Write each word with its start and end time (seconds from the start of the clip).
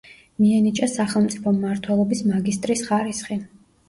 მიენიჭა 0.43 0.87
სახელმწიფო 0.93 1.53
მმართველობის 1.57 2.23
მაგისტრის 2.31 2.81
ხარისხი. 2.89 3.39